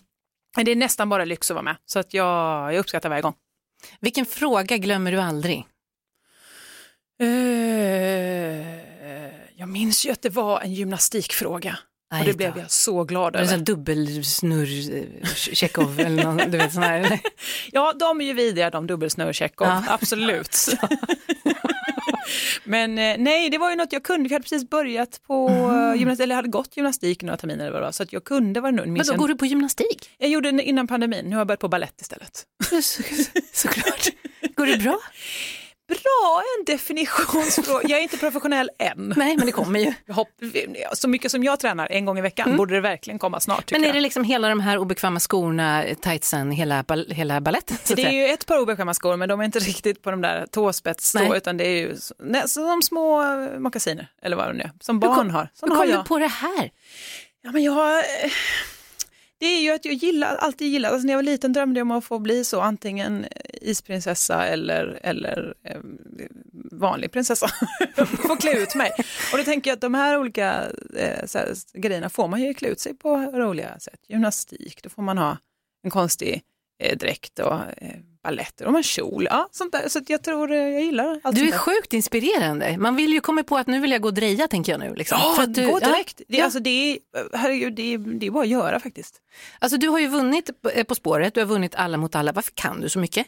[0.64, 1.76] det är nästan bara lyx att vara med.
[1.86, 3.34] Så att jag, jag uppskattar varje gång.
[4.00, 5.66] Vilken fråga glömmer du aldrig?
[7.20, 7.28] Eh,
[9.56, 11.78] jag minns ju att det var en gymnastikfråga.
[12.10, 12.36] Och Aj det då.
[12.36, 13.48] blev jag så glad det över.
[13.48, 16.98] så här dubbelsnurr, eh, Tjechov eller någon, du vet sån här?
[16.98, 17.20] eller?
[17.72, 19.84] Ja, de är ju vidriga de dubbelsnurr Tjechov, Ja.
[19.88, 20.56] absolut.
[22.64, 24.28] Men eh, nej, det var ju något jag kunde.
[24.28, 25.98] Jag hade precis börjat på mm.
[25.98, 28.72] gymnastik, eller hade gått gymnastik några terminer eller vad det så att jag kunde vara
[28.72, 28.88] nöjd.
[28.88, 30.10] Men då går du på gymnastik?
[30.18, 32.44] Jag gjorde det innan pandemin, nu har jag börjat på ballett istället.
[33.52, 34.08] Såklart.
[34.54, 34.98] Går det bra?
[35.88, 37.88] Bra en definitionsfråga.
[37.88, 39.14] Jag är inte professionell än.
[39.16, 39.92] Nej, men det kommer ju.
[40.92, 42.56] Så mycket som jag tränar en gång i veckan mm.
[42.56, 43.72] borde det verkligen komma snart.
[43.72, 47.76] Men är det liksom hela de här obekväma skorna, tightsen, hela, hela balletten?
[47.96, 50.46] Det är ju ett par obekväma skor, men de är inte riktigt på de där
[50.46, 51.96] tåspets, utan det är ju
[52.46, 53.22] som små
[53.58, 55.48] mockasiner, eller vad det är, som barn har.
[55.62, 56.70] Hur kom du på det här?
[57.42, 58.04] Ja, men jag
[59.40, 61.84] det är ju att jag gillar, alltid gillat, alltså när jag var liten drömde jag
[61.84, 65.80] om att få bli så, antingen isprinsessa eller, eller eh,
[66.72, 67.48] vanlig prinsessa.
[68.06, 68.92] få klä ut mig.
[69.32, 72.54] Och då tänker jag att de här olika eh, så här, grejerna får man ju
[72.54, 74.00] klä ut sig på roliga sätt.
[74.08, 75.38] Gymnastik, då får man ha
[75.82, 76.42] en konstig
[76.82, 79.26] eh, dräkt och eh, balletter och en kjol.
[79.30, 79.88] Ja, sånt där.
[79.88, 82.76] Så jag tror eh, jag gillar allt Du är sjukt inspirerande.
[82.78, 84.94] Man vill ju komma på att nu vill jag gå och dreja tänker jag nu.
[84.94, 85.18] Liksom.
[85.20, 86.14] Ja, du, gå direkt.
[86.18, 86.24] Ja.
[86.28, 86.98] Det, alltså, det, är,
[87.36, 89.20] herregud, det, är, det är bara att göra faktiskt.
[89.58, 92.32] Alltså, du har ju vunnit eh, På spåret, du har vunnit Alla mot alla.
[92.32, 93.26] Varför kan du så mycket?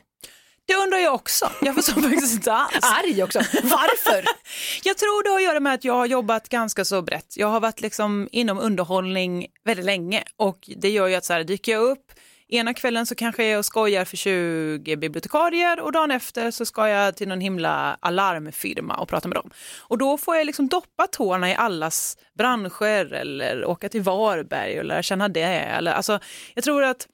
[0.67, 1.51] Det undrar jag också.
[1.63, 2.81] Jag förstår faktiskt inte alls.
[2.83, 3.39] Arg också.
[3.63, 4.25] Varför?
[4.85, 7.37] jag tror det har att göra med att jag har jobbat ganska så brett.
[7.37, 11.45] Jag har varit liksom inom underhållning väldigt länge och det gör ju att så här,
[11.45, 12.13] dyker jag upp
[12.49, 17.17] Ena kvällen så kanske jag skojar för 20 bibliotekarier och dagen efter så ska jag
[17.17, 19.51] till någon himla alarmfirma och prata med dem.
[19.79, 24.85] Och då får jag liksom doppa tårna i allas branscher eller åka till Varberg och
[24.85, 25.43] lära känna det.
[25.43, 26.19] Eller, alltså,
[26.55, 27.09] jag tror att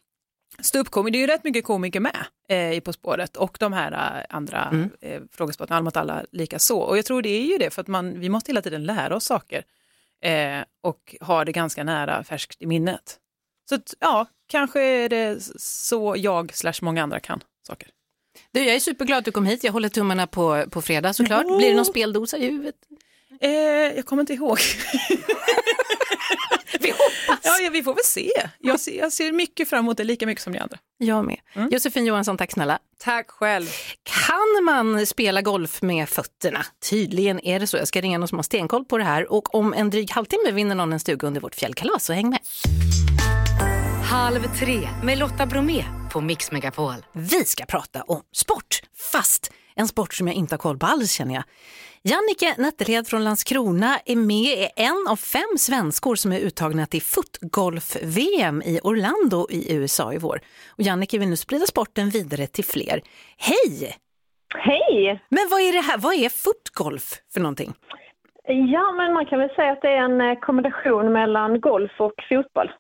[0.59, 3.92] Ståuppkomiker, det är ju rätt mycket komiker med eh, i På spåret och de här
[3.92, 4.90] eh, andra mm.
[5.01, 6.81] eh, frågesporten, Alla mot alla lika så.
[6.81, 9.16] Och jag tror det är ju det för att man, vi måste hela tiden lära
[9.16, 9.64] oss saker
[10.23, 13.18] eh, och ha det ganska nära färskt i minnet.
[13.68, 17.88] Så att, ja, kanske är det så jag slash många andra kan saker.
[18.53, 19.65] Du, jag är superglad att du kom hit.
[19.65, 21.47] Jag håller tummarna på, på fredag såklart.
[21.47, 22.75] Blir det någon speldosa i huvudet?
[23.41, 23.51] Eh,
[23.97, 24.59] jag kommer inte ihåg.
[26.81, 27.61] vi hoppas.
[27.62, 28.31] Ja, vi får väl se.
[28.59, 30.79] Jag ser, jag ser mycket fram emot det lika mycket som ni andra.
[30.99, 31.41] Jag med.
[31.53, 31.71] Mm.
[31.71, 32.79] Josefin Johansson, tack snälla.
[32.99, 33.67] Tack själv.
[34.03, 36.67] Kan man spela golf med fötterna?
[36.91, 37.77] Tydligen är det så.
[37.77, 40.51] Jag ska ringa någon som har stenkoll på det här och om en dryg halvtimme
[40.51, 42.41] vinner någon en stuga under vårt fjällkalas, så häng med.
[44.12, 46.94] Halv tre med Lotta Bromé på Mix Megapol.
[47.12, 48.81] Vi ska prata om sport,
[49.12, 51.44] fast en sport som jag inte har koll på alls känner jag.
[52.03, 57.03] Jannike Nettelhed från Landskrona är med, är en av fem svenskor som är uttagna till
[57.03, 60.40] footgolf-VM i Orlando i USA i vår.
[60.68, 63.01] Och Jannike vill nu sprida sporten vidare till fler.
[63.38, 63.96] Hej!
[64.55, 65.20] Hej!
[65.29, 65.98] Men vad är det här?
[65.98, 67.72] Vad är footgolf för någonting?
[68.44, 72.14] Ja, men man kan väl säga att det är en eh, kombination mellan golf och
[72.29, 72.70] fotboll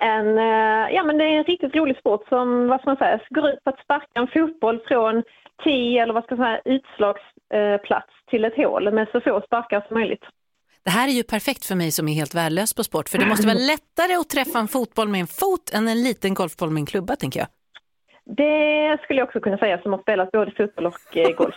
[0.00, 3.20] en, eh, ja, men det är en riktigt rolig sport som vad ska man säga,
[3.30, 5.22] går ut på att sparka en fotboll från
[5.64, 9.94] tee eller vad ska man säga, utslagsplats till ett hål med så få sparkar som
[9.94, 10.24] möjligt.
[10.84, 13.26] Det här är ju perfekt för mig som är helt värdelös på sport för det
[13.26, 16.80] måste vara lättare att träffa en fotboll med en fot än en liten golfboll med
[16.80, 17.48] en klubba tänker jag.
[18.36, 21.54] Det skulle jag också kunna säga som har spelat både fotboll och eh, golf.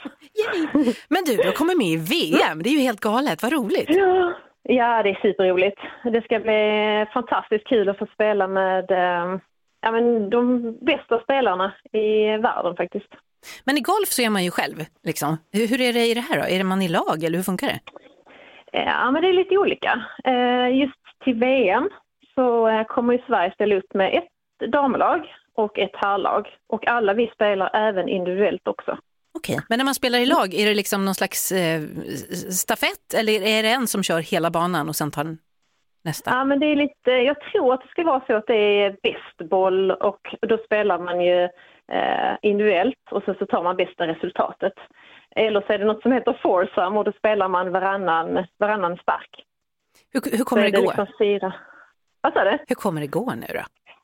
[1.07, 3.89] Men du, du kommit med i VM, det är ju helt galet, vad roligt.
[3.89, 5.79] Ja, Ja, det är superroligt.
[6.03, 9.39] Det ska bli fantastiskt kul att få spela med eh,
[9.81, 13.09] ja, men de bästa spelarna i världen faktiskt.
[13.63, 14.75] Men i golf så är man ju själv.
[15.03, 15.37] Liksom.
[15.51, 16.45] Hur, hur är det i det här då?
[16.45, 17.79] Är det man i lag eller hur funkar det?
[18.71, 20.05] Ja, men det är lite olika.
[20.23, 21.89] Eh, just till VM
[22.35, 26.47] så eh, kommer ju Sverige ställa upp med ett damlag och ett herrlag.
[26.67, 28.97] Och alla vi spelar även individuellt också.
[29.35, 31.81] Okej, men när man spelar i lag, är det liksom någon slags eh,
[32.51, 35.37] stafett eller är det en som kör hela banan och sen tar
[36.03, 36.31] nästa?
[36.31, 38.97] Ja, men det är lite, jag tror att det ska vara så att det är
[39.03, 41.43] bäst boll och då spelar man ju
[41.91, 44.73] eh, individuellt och sen så tar man bästa resultatet.
[45.35, 49.29] Eller så är det något som heter foursome och då spelar man varannan, varannan spark.
[50.13, 50.83] Hur, hur kommer det, det gå?
[50.83, 51.53] Liksom fyra.
[52.21, 52.57] Vad sa du?
[52.67, 53.61] Hur kommer det gå nu då?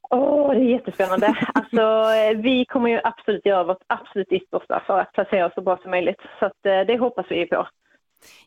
[0.09, 1.27] Åh, oh, det är jättespännande.
[1.53, 1.81] Alltså,
[2.15, 5.77] eh, vi kommer ju absolut göra vårt absolut yttersta för att placera oss så bra
[5.81, 6.21] som möjligt.
[6.39, 7.67] Så att, eh, det hoppas vi på.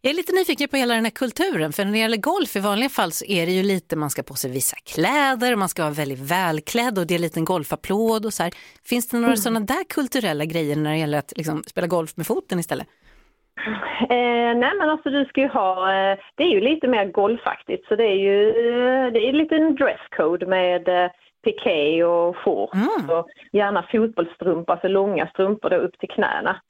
[0.01, 2.61] Jag är lite nyfiken på hela den här kulturen, för när det gäller golf i
[2.61, 5.83] vanliga fall så är det ju lite, man ska på sig vissa kläder, man ska
[5.83, 8.53] vara väldigt välklädd och det är en liten golfapplåd och så här.
[8.85, 9.37] Finns det några mm.
[9.37, 12.87] sådana där kulturella grejer när det gäller att liksom, spela golf med foten istället?
[14.11, 17.89] Eh, nej men alltså du ska ju ha, eh, det är ju lite mer golfaktigt
[17.89, 21.11] så det är ju, eh, det är en liten dresscode med eh,
[21.43, 23.11] piké och shorts mm.
[23.11, 26.61] och gärna fotbollsstrumpor, alltså långa strumpor då upp till knäna.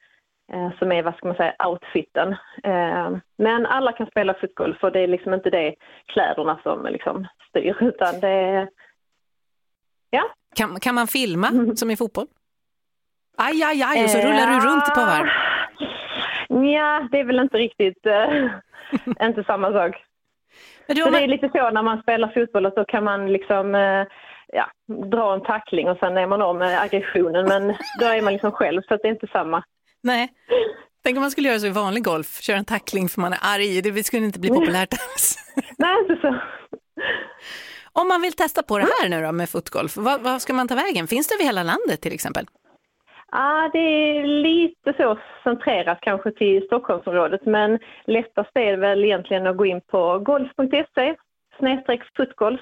[0.53, 2.35] Eh, som är, vad ska man säga, outfiten.
[2.63, 7.27] Eh, men alla kan spela fotboll för det är liksom inte det kläderna som liksom
[7.49, 8.69] styr utan det är,
[10.09, 10.23] ja.
[10.55, 11.75] Kan, kan man filma mm.
[11.75, 12.27] som i fotboll?
[13.37, 15.27] Aj, aj, aj, och så rullar du runt ett par varv.
[16.73, 18.05] Ja, det är väl inte riktigt,
[19.21, 20.05] inte samma sak.
[20.87, 23.75] Men så det är lite så när man spelar fotboll att då kan man liksom
[24.53, 28.33] ja, dra en tackling och sen är man av med aggressionen men då är man
[28.33, 29.63] liksom själv så att det är inte samma.
[30.03, 30.29] Nej.
[31.03, 33.39] Tänk om man skulle göra så i vanlig golf, köra en tackling för man är
[33.41, 35.35] arg, det skulle inte bli populärt alls.
[35.77, 36.39] Nej, inte så.
[37.93, 40.67] Om man vill testa på det här nu då med fotgolf, vad, vad ska man
[40.67, 41.07] ta vägen?
[41.07, 42.45] Finns det över hela landet till exempel?
[43.31, 49.57] Ja, det är lite så centrerat kanske till Stockholmsområdet men lättast är väl egentligen att
[49.57, 51.15] gå in på golf.se
[51.59, 52.61] snedstreck fotgolf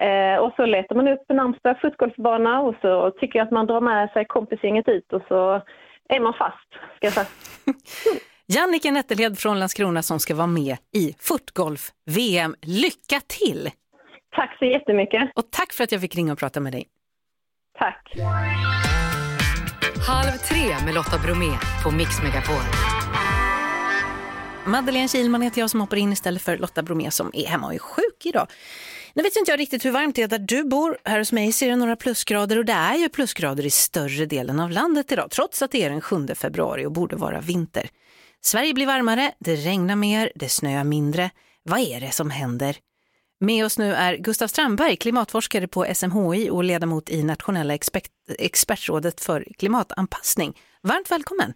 [0.00, 3.80] eh, och så letar man upp närmsta fotgolfbana och så tycker jag att man drar
[3.80, 5.62] med sig kompisgänget ut och så
[6.08, 7.26] är man fast, ska jag säga.
[8.46, 12.54] Jannike Nettelhed från Landskrona som ska vara med i fotgolf-VM.
[12.62, 13.70] Lycka till!
[14.36, 15.30] Tack så jättemycket.
[15.34, 16.86] Och tack för att jag fick ringa och prata med dig.
[17.78, 18.12] Tack.
[20.08, 21.52] Halv tre med Lotta Bromé
[21.84, 22.64] på Mix Megapol.
[24.66, 27.74] Madeleine Kilman heter jag som hoppar in istället för Lotta Bromé som är hemma och
[27.74, 28.46] är sjuk idag.
[29.14, 30.98] Nu vet inte jag riktigt hur varmt det är där du bor.
[31.04, 34.60] Här hos mig ser det några plusgrader och det är ju plusgrader i större delen
[34.60, 37.88] av landet idag trots att det är den 7 februari och borde vara vinter.
[38.40, 41.30] Sverige blir varmare, det regnar mer, det snöar mindre.
[41.62, 42.76] Vad är det som händer?
[43.40, 49.20] Med oss nu är Gustav Strandberg, klimatforskare på SMHI och ledamot i nationella expert expertrådet
[49.20, 50.58] för klimatanpassning.
[50.82, 51.52] Varmt välkommen!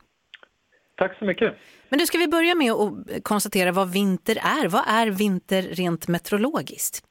[0.97, 1.55] Tack så mycket!
[1.89, 4.69] Men du, ska vi börja med att konstatera vad vinter är?
[4.69, 7.03] Vad är vinter rent meteorologiskt?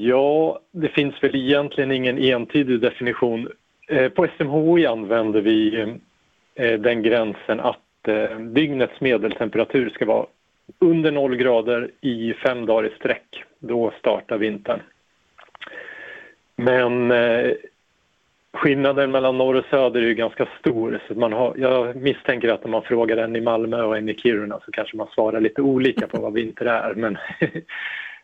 [0.00, 3.48] Ja, det finns väl egentligen ingen entydig definition.
[3.88, 5.80] Eh, på SMHI använder vi
[6.54, 10.26] eh, den gränsen att eh, dygnets medeltemperatur ska vara
[10.78, 13.44] under noll grader i fem dagar i sträck.
[13.58, 14.80] Då startar vintern.
[16.56, 17.12] Men
[18.52, 21.00] skillnaden mellan norr och söder är ju ganska stor.
[21.08, 24.14] Så man har, jag misstänker att om man frågar en i Malmö och en i
[24.14, 26.94] Kiruna så kanske man svarar lite olika på vad vinter är.
[26.94, 27.18] Men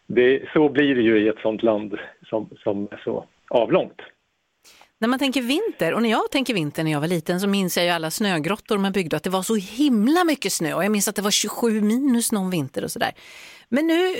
[0.08, 4.00] det, så blir det ju i ett sånt land som, som är så avlångt.
[5.00, 7.76] När man tänker vinter, och när jag tänker vinter när jag var liten så minns
[7.76, 10.92] jag ju alla snögrottor man byggde att det var så himla mycket snö och jag
[10.92, 13.10] minns att det var 27 minus någon vinter och sådär.
[13.68, 14.14] Men nu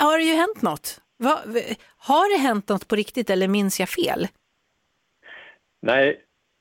[0.00, 1.00] har det ju hänt något.
[1.18, 1.38] Va,
[1.98, 4.26] har det hänt något på riktigt eller minns jag fel?
[5.82, 6.20] Nej,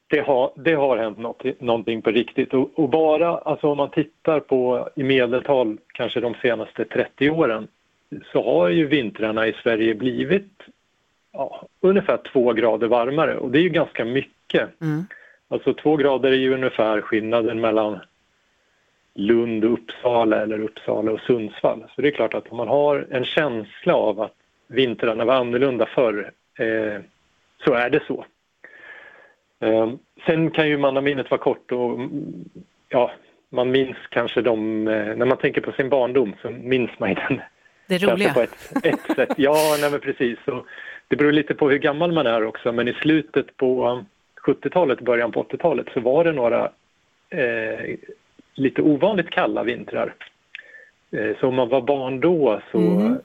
[0.10, 3.92] det har, det har hänt något, någonting på riktigt och, och, bara alltså om man
[3.92, 7.68] tittar på i medeltal kanske de senaste 30 åren
[8.32, 10.62] så har ju vintrarna i Sverige blivit
[11.34, 14.82] ja, ungefär två grader varmare och det är ju ganska mycket.
[14.82, 15.06] Mm.
[15.48, 18.00] Alltså två grader är ju ungefär skillnaden mellan
[19.14, 21.86] Lund och Uppsala eller Uppsala och Sundsvall.
[21.96, 24.36] Så det är klart att om man har en känsla av att
[24.68, 27.02] vintrarna var annorlunda förr eh,
[27.66, 28.26] så är det så.
[29.60, 29.92] Eh,
[30.26, 32.00] sen kan ju mannaminnet vara kort och
[32.90, 33.12] ja,
[33.50, 37.16] man minns kanske de, eh, när man tänker på sin barndom så minns man ju
[37.16, 37.42] den.
[37.88, 38.34] Det roliga.
[38.34, 39.34] På ett, ett sätt.
[39.38, 40.40] Ja, nej men precis.
[40.46, 40.66] Så
[41.08, 44.04] det beror lite på hur gammal man är också men i slutet på
[44.48, 46.72] 70-talet, början på 80-talet så var det några
[47.30, 47.96] eh,
[48.54, 50.14] lite ovanligt kalla vintrar.
[51.12, 53.18] Eh, så om man var barn då så mm.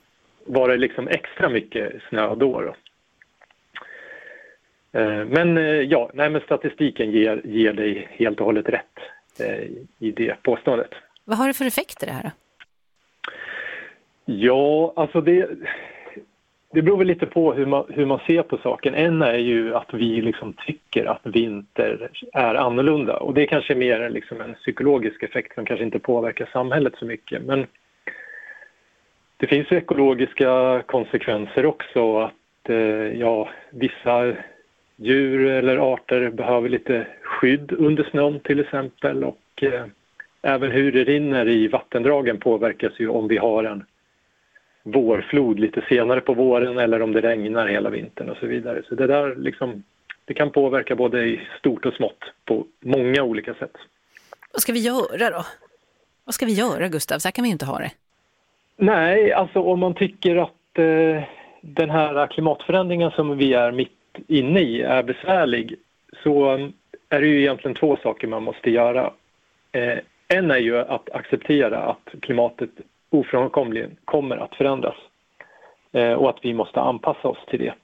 [0.45, 2.61] var det liksom extra mycket snö då.
[2.61, 2.75] då.
[5.01, 8.87] Eh, men eh, ja, nej, men statistiken ger, ger dig helt och hållet rätt
[9.99, 10.91] i det påståendet.
[11.25, 12.31] Vad har det för effekter det här?
[14.25, 15.51] Ja, alltså det,
[16.73, 18.95] det beror väl lite på hur man, hur man ser på saken.
[18.95, 23.75] En är ju att vi liksom tycker att vinter är annorlunda och det är kanske
[23.75, 27.43] mer liksom en psykologisk effekt som kanske inte påverkar samhället så mycket.
[27.43, 27.67] Men
[29.37, 34.35] det finns ekologiska konsekvenser också att eh, ja, vissa
[34.97, 39.85] djur eller arter behöver lite skydd under snön till exempel och eh,
[40.43, 43.85] även hur det rinner i vattendragen påverkas ju om vi har en
[44.83, 48.83] vårflod lite senare på våren eller om det regnar hela vintern och så vidare.
[48.89, 49.83] Så det där liksom,
[50.25, 53.77] det kan påverka både i stort och smått på många olika sätt.
[54.53, 55.45] Vad ska vi göra då?
[56.25, 57.19] Vad ska vi göra Gustav?
[57.19, 57.91] Så här kan vi ju inte ha det.
[58.77, 61.23] Nej, alltså om man tycker att eh,
[61.61, 63.91] den här klimatförändringen som vi är mitt
[64.27, 65.77] inne i är besvärlig
[66.23, 66.53] så
[67.09, 69.13] är det ju egentligen två saker man måste göra.
[69.73, 72.71] Eh, en är ju att acceptera att klimatet
[73.13, 74.97] ofrånkomligen kommer att förändras
[75.93, 77.75] eh, och att vi måste anpassa oss till det.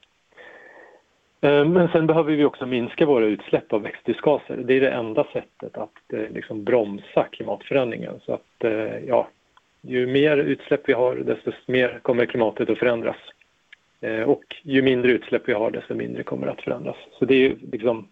[1.49, 4.57] Eh, men sen behöver vi också minska våra utsläpp av växthusgaser.
[4.57, 8.19] Det är det enda sättet att eh, liksom bromsa klimatförändringen.
[8.25, 8.65] Så att,
[9.07, 9.27] ja,
[9.81, 13.17] ju mer utsläpp vi har, desto mer kommer klimatet att förändras.
[14.25, 16.95] Och ju mindre utsläpp vi har, desto mindre kommer att förändras.
[17.19, 18.07] Så det är liksom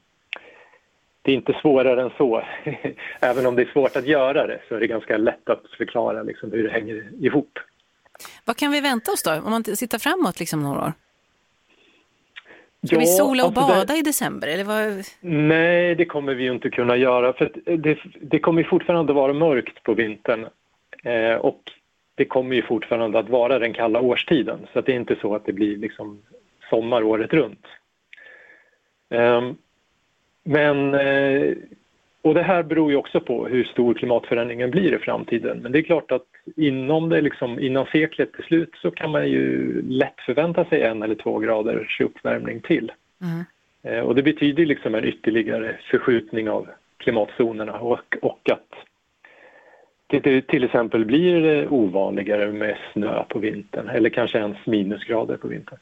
[1.27, 2.43] det är inte svårare än så.
[3.19, 6.23] Även om det är svårt att göra det så är det ganska lätt att förklara
[6.23, 7.59] liksom hur det hänger ihop.
[8.45, 10.93] Vad kan vi vänta oss då, om man sitter framåt liksom några år?
[12.85, 14.47] Ska Ja, vi sola och alltså det- bada i december?
[14.47, 15.03] Eller vad?
[15.21, 19.83] Nej, det kommer vi ju inte kunna göra för det, det kommer fortfarande vara mörkt
[19.83, 20.47] på vintern
[21.03, 21.61] eh, och
[22.15, 25.35] det kommer ju fortfarande att vara den kalla årstiden så att det är inte så
[25.35, 26.21] att det blir liksom
[26.69, 27.65] sommar året runt.
[29.09, 29.55] Ehm,
[30.47, 31.53] men, eh,
[32.21, 35.57] och det här beror ju också på hur stor klimatförändringen blir i framtiden.
[35.59, 39.27] Men det är klart att inom det liksom, innan seklet till slut så kan man
[39.29, 42.91] ju lätt förvänta sig en eller två graders uppvärmning till.
[43.83, 48.73] Eh, Och det betyder liksom en ytterligare förskjutning av klimatzonerna och, och att
[50.07, 55.79] det till- exempel blir ovanligare med snö på vintern eller kanske ens minusgrader på vintern.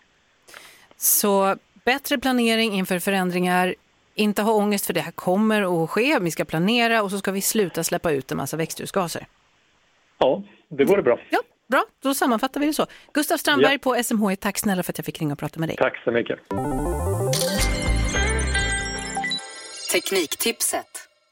[0.98, 3.76] Så bättre planering inför förändringar,
[4.16, 7.32] inte ha ångest för det här kommer att ske, vi ska planera och så ska
[7.32, 9.28] vi sluta släppa ut en massa växthusgaser.
[10.18, 11.20] Ja, det vore bra.
[11.30, 12.86] Ja, bra, då sammanfattar vi det så.
[13.14, 13.80] Gustav Strandberg Ja.
[13.80, 15.76] på SMH, tack snälla för att jag fick ringa och prata med dig.
[15.78, 16.40] Tack så mycket.
[19.94, 20.86] Tekniktipset.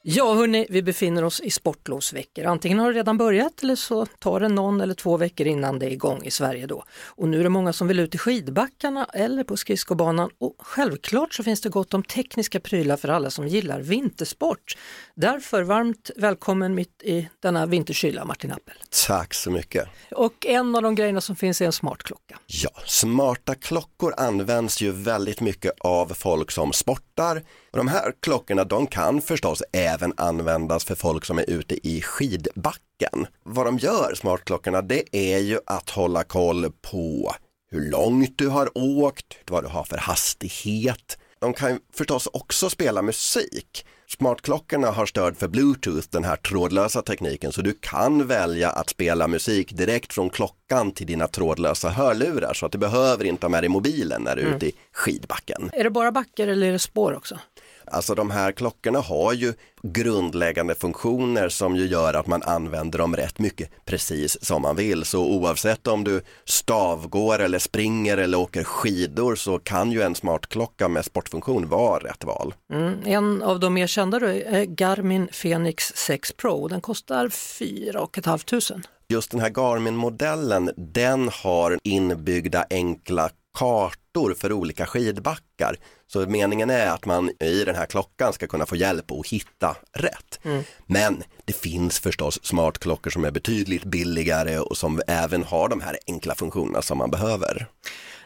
[0.06, 2.44] Ja, hörni, vi befinner oss i sportlovsveckor.
[2.44, 5.86] Antingen har det redan börjat eller så tar det någon eller två veckor innan det
[5.86, 6.84] är igång i Sverige då.
[7.04, 11.34] Och nu är det många som vill ut i skidbackarna eller på skridskobanan och självklart
[11.34, 14.76] så finns det gott om tekniska prylar för alla som gillar vintersport.
[15.14, 18.76] Därför varmt välkommen mitt i denna vinterkyla Martin Appel.
[19.06, 19.88] Tack så mycket.
[20.10, 22.38] Och en av de grejerna som finns är en smartklocka.
[22.46, 27.42] Ja, smarta klockor används ju väldigt mycket av folk som sportar.
[27.74, 32.02] Och de här klockorna de kan förstås även användas för folk som är ute i
[32.02, 33.26] skidbacken.
[33.42, 37.34] Vad de gör, smartklockorna, det är ju att hålla koll på
[37.70, 41.18] hur långt du har åkt, vad du har för hastighet.
[41.38, 43.86] De kan förstås också spela musik.
[44.08, 49.28] Smartklockorna har stöd för Bluetooth, den här trådlösa tekniken, så du kan välja att spela
[49.28, 53.62] musik direkt från klockan till dina trådlösa hörlurar så att du behöver inte ha med
[53.62, 55.70] dig mobilen när du är ute i skidbacken.
[55.72, 57.38] Är det bara backar eller är det spår också?
[57.86, 63.16] Alltså de här klockorna har ju grundläggande funktioner som ju gör att man använder dem
[63.16, 65.04] rätt mycket precis som man vill.
[65.04, 70.88] Så oavsett om du stavgår eller springer eller åker skidor så kan ju en smartklocka
[70.88, 72.54] med sportfunktion vara rätt val.
[72.72, 72.94] Mm.
[73.04, 76.68] En av de mer kända är Garmin Fenix 6 Pro.
[76.68, 78.88] Den kostar 4 500.
[79.08, 85.76] Just den här Garmin-modellen, den har inbyggda enkla kartor för olika skidbackar.
[86.06, 89.76] Så meningen är att man i den här klockan ska kunna få hjälp att hitta
[89.92, 90.40] rätt.
[90.86, 95.98] Men det finns förstås smartklockor som är betydligt billigare och som även har de här
[96.06, 97.66] enkla funktionerna som man behöver.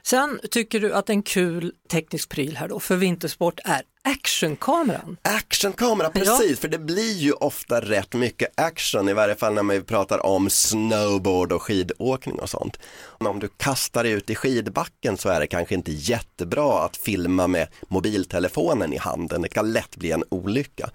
[0.03, 5.17] Sen tycker du att en kul teknisk pryl här då för vintersport är actionkameran.
[5.23, 9.85] Actionkamera, precis, för det blir ju ofta rätt mycket action, i varje fall när man
[9.85, 12.79] pratar om snowboard och skidåkning och sånt.
[13.19, 17.47] Om du kastar dig ut i skidbacken så är det kanske inte jättebra att filma
[17.47, 20.91] med mobiltelefonen i handen, det kan lätt bli en olycka.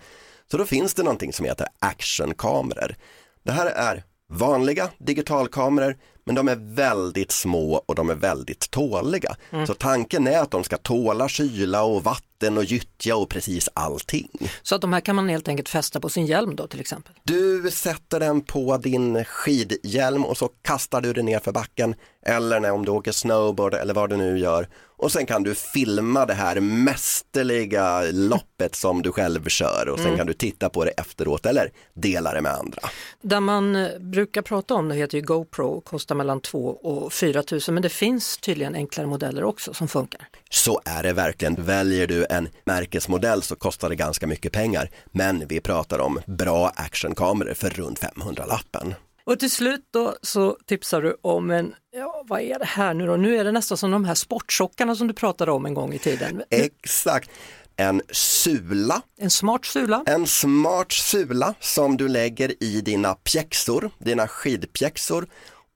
[0.52, 2.96] Så då finns det någonting som heter actionkameror.
[3.44, 9.36] Det här är vanliga digitalkameror men de är väldigt små och de är väldigt tåliga.
[9.68, 14.30] Så tanken är att de ska tåla kyla och vatten och gyttja och precis allting.
[14.62, 17.14] Så att de här kan man helt enkelt fästa på sin hjälm då till exempel.
[17.24, 22.60] Du sätter den på din skidhjälm och så kastar du den ner för backen eller
[22.60, 24.68] när om du åker snowboard eller vad du nu gör
[25.04, 30.18] och sen kan du filma det här mästerliga loppet som du själv kör och sen
[30.18, 32.80] kan du titta på det efteråt eller dela det med andra.
[33.22, 37.14] Där man eh, brukar prata om det heter ju GoPro och kostar mellan 2 och
[37.14, 40.28] 4 000 men det finns tydligen enklare modeller också som funkar.
[40.50, 41.56] Så är det verkligen.
[41.56, 44.90] Väljer du en märkesmodell så kostar det ganska mycket pengar.
[45.14, 48.96] Men vi pratar om bra actionkameror för runt 500-lappen.
[49.26, 53.06] Och till slut då så tipsar du om en, ja vad är det här nu
[53.08, 53.16] då?
[53.16, 56.00] Nu är det nästan som de här sportsockarna som du pratade om en gång i
[56.00, 56.44] tiden.
[56.50, 57.30] Exakt.
[57.76, 60.04] En sula, En smart sula.
[60.06, 65.28] en smart sula som du lägger i dina pjäxor, dina skidpjäxor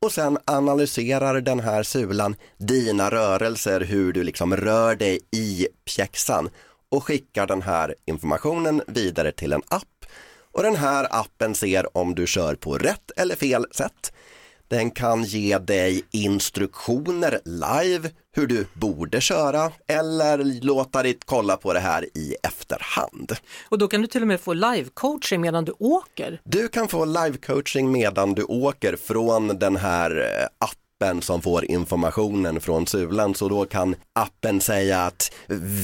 [0.02, 6.50] och sen analyserar den här sulan dina rörelser, hur du liksom rör dig i pjäxan
[6.90, 10.06] och skickar den här informationen vidare till en app.
[10.52, 14.14] Och den här appen ser om du kör på rätt eller fel sätt.
[14.68, 21.74] Den kan ge dig instruktioner live hur du borde köra eller låta dig kolla på
[21.74, 23.32] det här i efterhand.
[23.70, 26.42] Och då kan du till och med få live-coaching medan du åker.
[26.44, 31.66] Du kan få live-coaching medan du åker från den här eh, appen appen som får
[31.66, 35.34] informationen från sulan så då kan appen säga att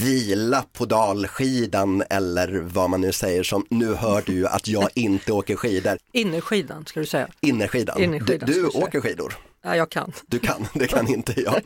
[0.03, 5.33] vila på dalskidan eller vad man nu säger som nu hör du att jag inte
[5.33, 5.97] åker skidor.
[6.11, 7.27] Innerskidan ska du säga.
[7.41, 8.01] Innerskidan.
[8.03, 9.33] Innerskidan, du du åker skidor.
[9.65, 10.11] Ja, jag kan.
[10.27, 11.61] Du kan, det kan inte jag.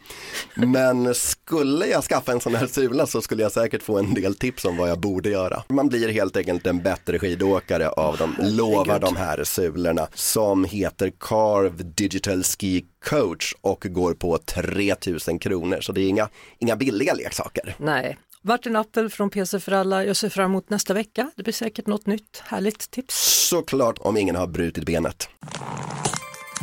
[0.56, 4.36] Men skulle jag skaffa en sån här sula så skulle jag säkert få en del
[4.36, 5.64] tips om vad jag borde göra.
[5.70, 11.12] Man blir helt enkelt en bättre skidåkare av de, lovar de här sulorna som heter
[11.20, 15.78] Carve Digital Ski Coach och går på 3000 kronor.
[15.82, 16.30] Så det är inga,
[16.60, 17.76] inga billiga leksaker.
[17.78, 18.18] Nej.
[18.41, 20.06] Martin Appel från PC för alla.
[20.06, 21.32] Jag ser fram emot nästa vecka.
[21.36, 23.48] Det blir säkert något nytt härligt tips.
[23.50, 25.30] Såklart om ingen har brutit benet.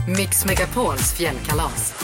[0.08, 1.94] Mix Megapols fjällkalas.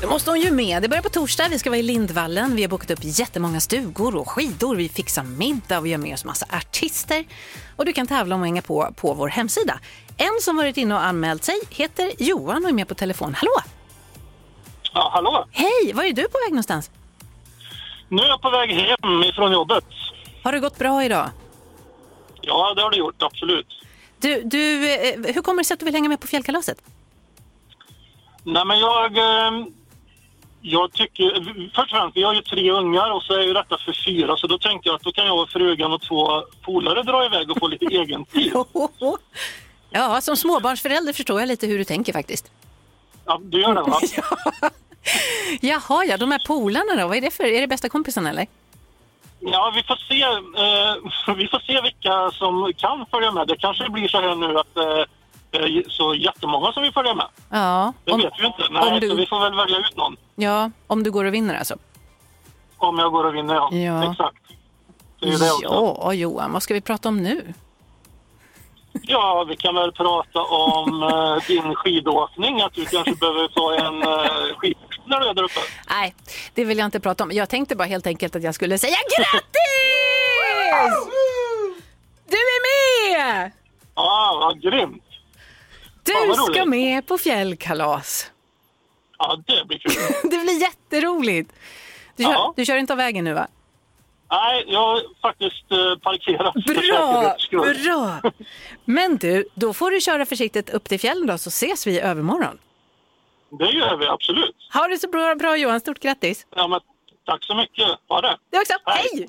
[0.00, 0.82] Det måste hon ju med.
[0.82, 1.48] Det börjar på torsdag.
[1.50, 2.56] Vi ska vara i Lindvallen.
[2.56, 4.76] Vi har bokat upp jättemånga stugor och skidor.
[4.76, 7.24] Vi fixar middag och vi har med oss massa artister.
[7.76, 9.80] Och du kan tävla om att hänga på på vår hemsida.
[10.16, 13.34] En som varit inne och anmält sig heter Johan och är med på telefon.
[13.34, 13.52] Hallå!
[14.94, 15.46] Ja, hallå!
[15.50, 15.92] Hej!
[15.94, 16.90] Var är du på väg någonstans?
[18.08, 19.84] Nu är jag på väg hem ifrån jobbet.
[20.42, 21.30] Har det gått bra idag?
[22.40, 23.66] Ja, det har det gjort, absolut.
[24.20, 26.78] Du, du, eh, hur kommer det sig att du vill hänga med på fjällkalaset?
[28.44, 29.16] Nej, men jag...
[29.18, 29.66] eh,
[30.66, 31.44] Jag tycker...
[31.74, 34.36] Först och främst, vi har ju tre ungar och så är ju detta för fyra.
[34.36, 37.50] Så då tänkte jag att då kan jag och frugan och två polare dra iväg
[37.50, 38.52] och få lite egen tid.
[39.90, 42.50] Ja, som småbarnsförälder förstår jag lite hur du tänker faktiskt.
[43.26, 43.98] Ja, du gör det va?
[45.60, 47.44] Jaha, ja, de här polarna då, vad är det för?
[47.44, 48.46] Är det bästa kompisen eller?
[49.40, 50.22] Ja, vi får se.
[50.22, 53.48] Eh, vi får se vilka som kan följa med.
[53.48, 55.04] Det kanske blir så här nu att eh,
[55.88, 57.26] så jättemånga som vill följa med.
[57.50, 58.62] Ja, Det om, vet vi inte.
[58.70, 60.16] Nej, om du- så vi får väl välja ut någon.
[60.34, 61.76] ja, om du går och vinner alltså.
[62.76, 63.74] Om jag går och vinner, ja.
[63.74, 64.10] Ja.
[64.10, 64.36] Exakt.
[65.20, 65.98] Det är ju det också.
[66.02, 67.54] Ja, Johan, vad ska vi prata om nu?
[69.02, 71.02] Ja, vi kan väl prata om
[71.42, 72.60] eh, din skidåkning.
[72.62, 74.76] Att du kanske behöver ta en uh, skid
[75.06, 75.60] när du är där uppe.
[75.90, 76.14] Nej,
[76.54, 77.30] det vill jag inte prata om.
[77.32, 79.54] Jag tänkte bara helt enkelt att jag skulle säga grattis!
[82.26, 82.60] Du är
[83.18, 83.52] med!
[83.94, 85.02] Ja, vad grymt.
[86.04, 88.30] Du ska med på fjällkalas.
[89.18, 89.92] Ja, det blir kul.
[90.30, 91.52] Det blir jätteroligt.
[92.16, 92.52] Du kör, Ja.
[92.56, 93.46] du kör inte av vägen nu va?
[94.30, 97.36] Nej, jag har faktiskt uh, parkerat Bra,
[97.84, 98.30] bra.
[98.84, 102.00] Men du, då får du köra försiktigt upp till fjällen då så ses vi i
[102.00, 102.58] övermorgon.
[103.58, 104.56] Det gör vi absolut.
[104.72, 106.46] Ha det så bra, bra Johan, stort grattis.
[106.56, 106.80] Ja, men,
[107.26, 107.88] tack så mycket.
[108.08, 108.36] Ha det.
[108.50, 109.28] Du också, hej!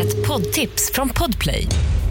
[0.00, 1.66] Ett poddtips från Podplay.